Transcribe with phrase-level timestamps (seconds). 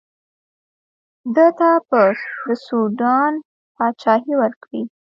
[1.35, 2.03] ده ته به
[2.45, 3.33] د سوډان
[3.75, 4.81] پاچهي ورکړي.